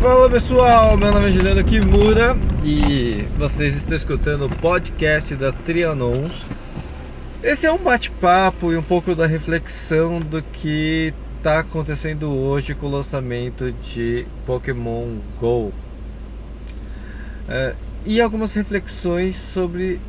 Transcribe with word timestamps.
Fala 0.00 0.30
pessoal, 0.30 0.96
meu 0.96 1.10
nome 1.10 1.26
é 1.26 1.32
Juliano 1.32 1.64
Kimura 1.64 2.36
e 2.62 3.26
vocês 3.36 3.74
estão 3.74 3.96
escutando 3.96 4.46
o 4.46 4.48
podcast 4.48 5.34
da 5.34 5.50
Trianons. 5.50 6.44
Esse 7.42 7.66
é 7.66 7.72
um 7.72 7.78
bate-papo 7.78 8.72
e 8.72 8.76
um 8.76 8.82
pouco 8.82 9.12
da 9.16 9.26
reflexão 9.26 10.20
do 10.20 10.40
que 10.40 11.12
está 11.36 11.58
acontecendo 11.58 12.30
hoje 12.30 12.76
com 12.76 12.86
o 12.86 12.90
lançamento 12.90 13.72
de 13.72 14.24
Pokémon 14.46 15.16
Go 15.40 15.72
é, 17.48 17.74
e 18.06 18.20
algumas 18.20 18.54
reflexões 18.54 19.34
sobre 19.34 20.00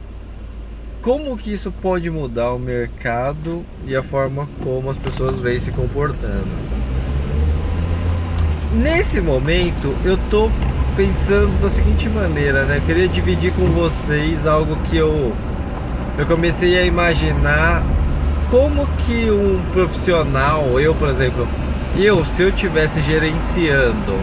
como 1.02 1.36
que 1.36 1.52
isso 1.52 1.72
pode 1.72 2.12
mudar 2.12 2.54
o 2.54 2.60
mercado 2.60 3.66
e 3.88 3.96
a 3.96 4.04
forma 4.04 4.48
como 4.64 4.92
as 4.92 4.98
pessoas 4.98 5.40
vêm 5.40 5.60
se 5.60 5.72
comportando. 5.72 6.79
Nesse 8.72 9.20
momento 9.20 9.96
eu 10.06 10.16
tô 10.30 10.48
pensando 10.96 11.60
da 11.60 11.70
seguinte 11.70 12.08
maneira, 12.08 12.66
né? 12.66 12.78
Eu 12.78 12.82
queria 12.82 13.08
dividir 13.08 13.52
com 13.54 13.66
vocês 13.66 14.46
algo 14.46 14.78
que 14.88 14.96
eu 14.96 15.34
eu 16.20 16.26
comecei 16.28 16.78
a 16.78 16.84
imaginar 16.84 17.82
como 18.52 18.86
que 19.06 19.32
um 19.32 19.60
profissional, 19.74 20.80
eu 20.80 20.94
por 20.94 21.10
exemplo, 21.10 21.48
eu 21.98 22.24
se 22.24 22.44
eu 22.44 22.52
tivesse 22.52 23.02
gerenciando 23.02 24.14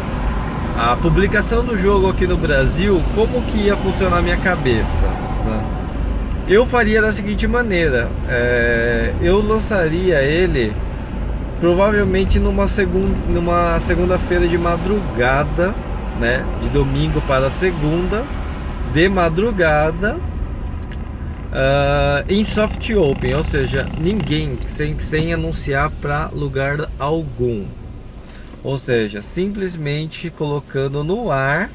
a 0.79 0.95
publicação 0.95 1.65
do 1.65 1.77
jogo 1.77 2.09
aqui 2.09 2.25
no 2.25 2.37
Brasil, 2.37 3.03
como 3.17 3.43
que 3.43 3.63
ia 3.63 3.77
funcionar 3.77 4.19
a 4.19 4.23
minha 4.23 4.37
cabeça? 4.37 5.03
Né? 5.45 5.65
Eu 6.47 6.65
faria 6.65 7.03
da 7.03 7.11
seguinte 7.11 7.49
maneira: 7.49 8.09
é, 8.29 9.13
eu 9.21 9.45
lançaria 9.45 10.23
ele 10.23 10.73
provavelmente 11.61 12.39
numa 12.39 12.69
segunda 12.69 13.17
numa 13.29 13.81
segunda-feira 13.81 14.47
de 14.47 14.59
madrugada, 14.59 15.75
né, 16.21 16.45
de 16.63 16.69
domingo 16.69 17.21
para 17.23 17.51
segunda, 17.51 18.25
de 18.93 19.09
madrugada, 19.09 20.17
uh, 21.57 22.25
em 22.29 22.45
soft 22.45 22.91
open, 22.91 23.35
ou 23.35 23.45
seja, 23.45 23.89
ninguém 23.99 24.59
sem, 24.69 24.99
sem 24.99 25.33
anunciar 25.33 25.91
para 26.03 26.29
lugar 26.33 26.89
algum, 26.99 27.65
ou 28.63 28.77
seja, 28.77 29.23
simplesmente 29.23 30.31
colocando 30.31 31.03
no 31.03 31.31
ar 31.31 31.71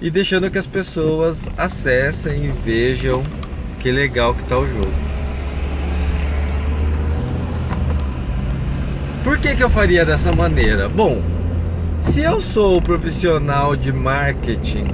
e 0.00 0.10
deixando 0.10 0.50
que 0.50 0.58
as 0.58 0.66
pessoas 0.66 1.38
acessem 1.56 2.44
e 2.44 2.48
vejam 2.48 3.22
que 3.80 3.90
legal 3.90 4.34
que 4.34 4.42
tá 4.44 4.58
o 4.58 4.66
jogo. 4.66 5.07
Por 9.28 9.36
que, 9.36 9.54
que 9.54 9.62
eu 9.62 9.68
faria 9.68 10.06
dessa 10.06 10.32
maneira? 10.32 10.88
Bom, 10.88 11.20
se 12.00 12.22
eu 12.22 12.40
sou 12.40 12.80
profissional 12.80 13.76
de 13.76 13.92
marketing 13.92 14.86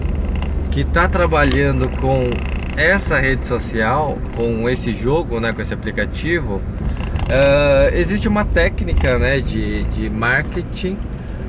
que 0.73 0.81
está 0.81 1.07
trabalhando 1.07 1.89
com 2.01 2.31
essa 2.77 3.17
rede 3.17 3.47
social, 3.47 4.19
com 4.35 4.69
esse 4.69 4.93
jogo, 4.93 5.39
né, 5.39 5.53
com 5.53 5.63
esse 5.63 5.73
aplicativo, 5.73 6.57
uh, 6.57 7.95
existe 7.95 8.27
uma 8.27 8.45
técnica 8.45 9.21
né, 9.21 9.39
de, 9.39 9.85
de 9.85 10.11
marketing 10.11 10.99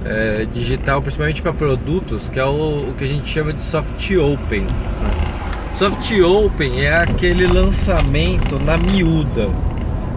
uh, 0.04 0.46
digital, 0.46 1.02
principalmente 1.02 1.42
para 1.42 1.54
produtos, 1.54 2.30
que 2.30 2.40
é 2.40 2.46
o, 2.46 2.90
o, 2.90 2.94
que 2.96 3.04
a 3.04 3.08
gente 3.08 3.28
chama 3.28 3.52
de 3.52 3.64
soft 3.64 4.12
open. 4.12 4.62
Né? 4.62 4.70
Soft 5.74 6.12
open 6.22 6.86
é 6.86 6.96
aquele 6.96 7.48
lançamento 7.48 8.60
na 8.60 8.78
miúda 8.78 9.50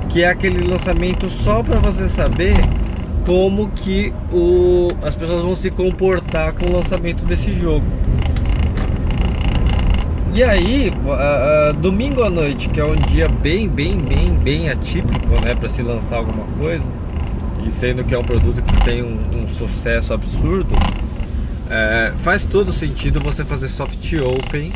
que 0.09 0.23
é 0.23 0.29
aquele 0.29 0.67
lançamento 0.67 1.29
só 1.29 1.63
para 1.63 1.79
você 1.79 2.09
saber 2.09 2.57
como 3.27 3.69
que 3.71 4.13
o, 4.33 4.89
as 5.03 5.15
pessoas 5.15 5.43
vão 5.43 5.55
se 5.55 5.71
comportar 5.71 6.55
com 6.55 6.71
o 6.71 6.73
lançamento 6.73 7.25
desse 7.25 7.53
jogo. 7.53 7.87
E 10.33 10.43
aí, 10.43 10.93
a, 11.09 11.69
a, 11.69 11.73
domingo 11.73 12.23
à 12.23 12.31
noite, 12.31 12.69
que 12.69 12.81
é 12.81 12.85
um 12.85 12.95
dia 12.95 13.29
bem, 13.29 13.69
bem, 13.69 13.99
bem, 13.99 14.33
bem 14.33 14.69
atípico, 14.71 15.29
né, 15.43 15.55
para 15.55 15.69
se 15.69 15.83
lançar 15.83 16.17
alguma 16.17 16.45
coisa, 16.59 16.85
e 17.67 17.71
sendo 17.71 18.05
que 18.05 18.15
é 18.15 18.19
um 18.19 18.25
produto 18.25 18.63
que 18.63 18.85
tem 18.85 19.03
um, 19.03 19.19
um 19.43 19.49
sucesso 19.49 20.15
absurdo, 20.15 20.75
é, 21.71 22.13
faz 22.21 22.45
todo 22.45 22.73
sentido 22.73 23.21
você 23.21 23.45
fazer 23.45 23.69
soft 23.69 24.13
open 24.15 24.73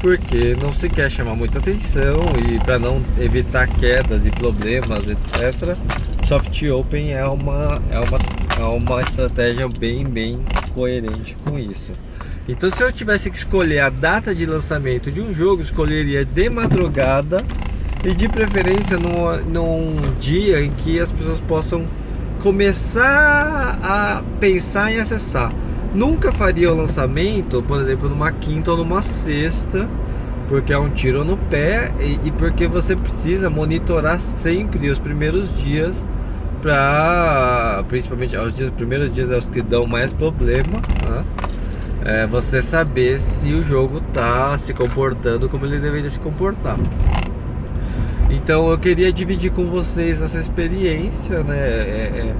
porque 0.00 0.56
não 0.60 0.72
se 0.72 0.88
quer 0.88 1.10
chamar 1.10 1.34
muita 1.34 1.58
atenção 1.58 2.20
e 2.48 2.58
para 2.60 2.78
não 2.78 3.02
evitar 3.18 3.66
quedas 3.66 4.24
e 4.24 4.30
problemas, 4.30 5.06
etc. 5.08 5.76
Soft 6.24 6.62
Open 6.64 7.12
é 7.12 7.24
uma, 7.24 7.80
é 7.90 7.98
uma, 7.98 8.18
é 8.58 8.62
uma 8.62 9.02
estratégia 9.02 9.68
bem, 9.68 10.04
bem 10.04 10.44
coerente 10.74 11.36
com 11.44 11.58
isso. 11.58 11.92
Então, 12.48 12.70
se 12.70 12.82
eu 12.82 12.90
tivesse 12.90 13.30
que 13.30 13.36
escolher 13.36 13.80
a 13.80 13.90
data 13.90 14.34
de 14.34 14.46
lançamento 14.46 15.10
de 15.10 15.20
um 15.20 15.34
jogo, 15.34 15.62
escolheria 15.62 16.24
de 16.24 16.48
madrugada 16.48 17.38
e 18.04 18.14
de 18.14 18.28
preferência 18.28 18.96
num, 18.96 19.36
num 19.44 19.96
dia 20.18 20.62
em 20.62 20.70
que 20.70 20.98
as 20.98 21.12
pessoas 21.12 21.40
possam 21.40 21.84
começar 22.40 23.78
a 23.82 24.22
pensar 24.40 24.92
em 24.92 24.98
acessar. 24.98 25.52
Nunca 25.98 26.30
faria 26.30 26.72
o 26.72 26.76
lançamento, 26.76 27.60
por 27.66 27.80
exemplo, 27.80 28.08
numa 28.08 28.30
quinta 28.30 28.70
ou 28.70 28.76
numa 28.76 29.02
sexta, 29.02 29.90
porque 30.46 30.72
é 30.72 30.78
um 30.78 30.88
tiro 30.88 31.24
no 31.24 31.36
pé 31.36 31.90
e, 31.98 32.20
e 32.28 32.30
porque 32.30 32.68
você 32.68 32.94
precisa 32.94 33.50
monitorar 33.50 34.20
sempre 34.20 34.90
os 34.90 35.00
primeiros 35.00 35.58
dias 35.58 36.04
para 36.62 37.82
principalmente 37.88 38.36
os 38.36 38.54
dias, 38.54 38.70
primeiros 38.70 39.10
dias 39.10 39.28
é 39.28 39.36
os 39.36 39.48
que 39.48 39.60
dão 39.60 39.88
mais 39.88 40.12
problema, 40.12 40.80
né? 41.02 41.24
é 42.04 42.26
você 42.28 42.62
saber 42.62 43.18
se 43.18 43.52
o 43.52 43.64
jogo 43.64 44.00
tá 44.14 44.56
se 44.56 44.72
comportando 44.72 45.48
como 45.48 45.66
ele 45.66 45.80
deveria 45.80 46.08
se 46.08 46.20
comportar. 46.20 46.78
Então 48.30 48.70
eu 48.70 48.78
queria 48.78 49.12
dividir 49.12 49.50
com 49.50 49.66
vocês 49.66 50.22
essa 50.22 50.38
experiência, 50.38 51.42
né? 51.42 51.58
É, 51.58 52.12
é, 52.14 52.34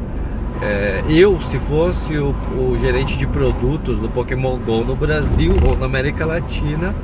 é, 0.61 1.05
eu, 1.09 1.41
se 1.41 1.59
fosse 1.59 2.17
o, 2.19 2.35
o, 2.59 2.77
gerente 2.81 3.17
de 3.17 3.27
produtos 3.27 3.99
do 3.99 4.09
Pokémon 4.09 4.59
Go 4.59 4.85
no 4.85 4.97
Brasil 4.97 5.55
ou 5.65 5.77
na 5.77 5.87
América 5.87 6.27
Latina, 6.27 6.95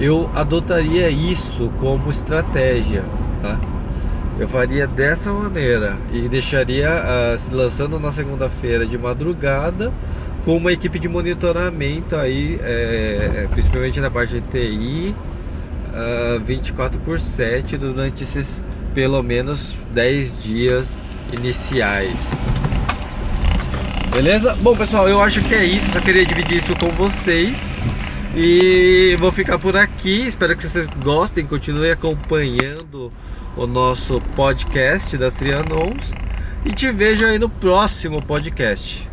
eu 0.00 0.30
adotaria 0.34 1.10
isso 1.10 1.70
como 1.78 2.10
estratégia. 2.10 3.04
Tá? 3.42 3.60
Eu 4.38 4.48
faria 4.48 4.86
dessa 4.86 5.30
maneira 5.30 5.96
e 6.10 6.26
deixaria 6.28 6.88
uh, 6.90 7.38
se 7.38 7.54
lançando 7.54 8.00
na 8.00 8.10
segunda-feira 8.10 8.86
de 8.86 8.96
madrugada 8.96 9.92
com 10.44 10.56
uma 10.56 10.72
equipe 10.72 10.98
de 10.98 11.06
monitoramento 11.06 12.16
aí, 12.16 12.58
é, 12.62 13.46
principalmente 13.52 14.00
na 14.00 14.10
parte 14.10 14.40
de 14.40 14.40
TI, 14.40 15.14
uh, 15.92 16.40
24 16.40 16.98
por 17.00 17.20
7 17.20 17.76
durante 17.76 18.24
esses 18.24 18.64
pelo 18.94 19.22
menos 19.22 19.76
10 19.92 20.42
dias 20.42 20.96
iniciais. 21.32 22.36
Beleza? 24.14 24.54
Bom, 24.60 24.76
pessoal, 24.76 25.08
eu 25.08 25.22
acho 25.22 25.40
que 25.42 25.54
é 25.54 25.64
isso. 25.64 25.90
Só 25.90 26.00
queria 26.00 26.24
dividir 26.24 26.58
isso 26.58 26.74
com 26.76 26.88
vocês. 26.90 27.56
E 28.36 29.16
vou 29.18 29.32
ficar 29.32 29.58
por 29.58 29.74
aqui. 29.74 30.26
Espero 30.26 30.54
que 30.54 30.68
vocês 30.68 30.86
gostem. 31.02 31.46
Continue 31.46 31.90
acompanhando 31.90 33.10
o 33.56 33.66
nosso 33.66 34.20
podcast 34.36 35.16
da 35.16 35.30
Trianons. 35.30 36.12
E 36.64 36.72
te 36.72 36.92
vejo 36.92 37.24
aí 37.24 37.38
no 37.38 37.48
próximo 37.48 38.22
podcast. 38.22 39.11